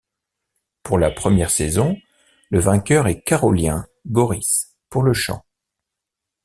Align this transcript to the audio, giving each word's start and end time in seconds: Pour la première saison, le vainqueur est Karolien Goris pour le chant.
Pour 0.81 0.97
la 0.97 1.11
première 1.11 1.51
saison, 1.51 1.95
le 2.49 2.59
vainqueur 2.59 3.05
est 3.07 3.21
Karolien 3.21 3.85
Goris 4.07 4.73
pour 4.89 5.03
le 5.03 5.13
chant. 5.13 5.45